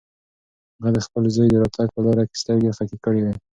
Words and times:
هغه 0.77 0.89
د 0.95 0.99
خپل 1.05 1.23
زوی 1.35 1.47
د 1.51 1.55
راتګ 1.63 1.87
په 1.93 1.99
لاره 2.05 2.23
کې 2.29 2.35
سترګې 2.43 2.75
خښې 2.77 2.97
کړې 3.05 3.21
وې. 3.25 3.33